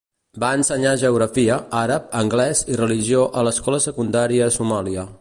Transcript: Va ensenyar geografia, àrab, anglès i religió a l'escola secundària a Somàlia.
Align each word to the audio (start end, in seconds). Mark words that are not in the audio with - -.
Va 0.43 0.47
ensenyar 0.59 0.93
geografia, 1.01 1.59
àrab, 1.81 2.09
anglès 2.21 2.65
i 2.75 2.81
religió 2.83 3.23
a 3.43 3.47
l'escola 3.49 3.85
secundària 3.89 4.51
a 4.51 4.59
Somàlia. 4.61 5.09